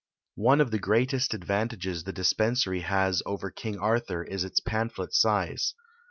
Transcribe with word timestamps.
One 0.41 0.61
of 0.61 0.71
the 0.71 0.79
greatest 0.79 1.35
advantages 1.35 2.05
the 2.05 2.11
Dispensary 2.11 2.79
has 2.79 3.21
over 3.27 3.51
King 3.51 3.77
Arthur 3.77 4.23
is 4.23 4.43
its 4.43 4.59
pamphlet 4.59 5.13
size. 5.13 5.75